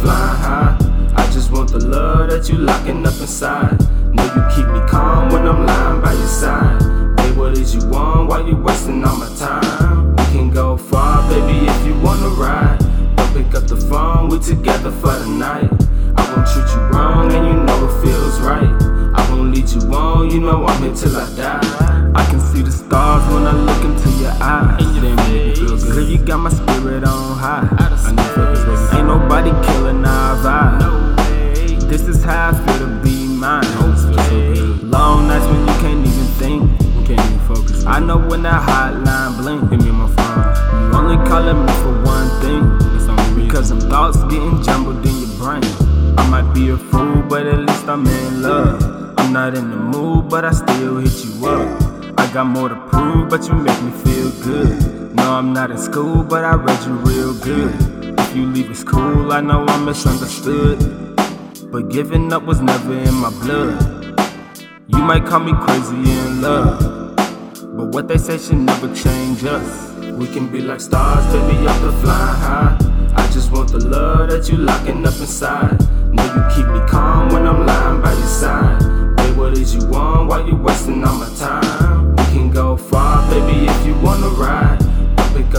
[0.00, 0.76] flying high.
[1.16, 3.78] I just want the love that you locking up inside.
[4.12, 6.78] Know you keep me calm when I'm lying by your side.
[7.16, 8.28] Babe, what is you want?
[8.28, 10.16] Why you wasting all my time?
[10.16, 12.78] We can go far, baby, if you wanna ride.
[13.16, 15.70] Don't pick up the phone, we together for the night.
[16.16, 18.72] I won't treat you wrong, and you know it feels right.
[19.18, 21.84] I won't lead you on, you know I'm here till I die.
[27.54, 28.08] On high.
[28.08, 28.96] I know baby.
[28.96, 30.80] Ain't nobody killing our vibe.
[30.80, 31.86] No.
[31.86, 33.64] This is how I feel to be mine.
[33.82, 34.54] Okay.
[34.82, 37.06] Long nights when you can't even think.
[37.06, 37.84] Can't even focus.
[37.86, 39.70] I know when that hotline blink.
[39.70, 40.92] Hit me my phone.
[40.92, 42.64] You only calling me for one thing.
[43.34, 45.62] Because them thoughts getting jumbled in your brain.
[46.18, 49.14] I might be a fool, but at least I'm in love.
[49.18, 52.18] I'm not in the mood, but I still hit you up.
[52.18, 54.93] I got more to prove, but you make me feel good.
[55.34, 57.74] I'm not in school, but I read you real good.
[58.20, 60.78] If you leave, it's cool, I know I'm misunderstood.
[61.72, 64.20] But giving up was never in my blood.
[64.86, 67.16] You might call me crazy in love.
[67.16, 69.92] But what they say should never change us.
[70.12, 72.78] We can be like stars, baby, up the flying high.
[73.16, 75.80] I just want the love that you locking up inside.
[76.12, 78.78] Know you keep me calm when I'm lying by your side.
[79.16, 80.28] Babe, what is you want?
[80.28, 81.63] Why you wasting all my time?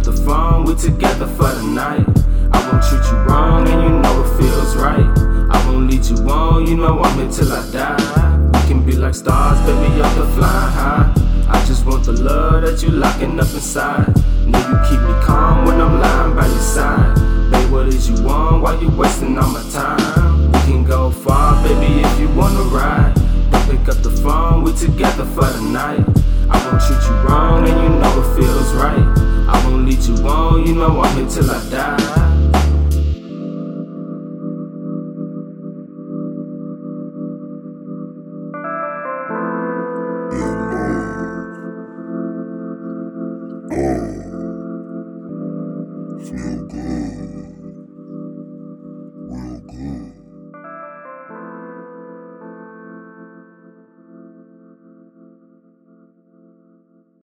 [0.00, 2.06] Up the phone, we together for the night.
[2.52, 5.06] I won't treat you wrong, and you know it feels right.
[5.50, 8.50] I won't lead you on, you know I'm till I die.
[8.52, 11.12] We can be like stars, baby, up the flying high.
[11.48, 14.08] I just want the love that you're locking up inside.
[14.46, 17.14] Know you keep me calm when I'm lying by your side.
[17.50, 18.62] Babe, what is you want?
[18.62, 20.52] Why you wasting all my time?
[20.52, 23.14] We can go far, baby, if you wanna ride.
[23.50, 26.04] Don't pick up the phone, we together for the night.
[26.48, 29.29] I won't treat you wrong, and you know it feels right.
[29.52, 31.99] I won't lead you on, you know I'm here till I die.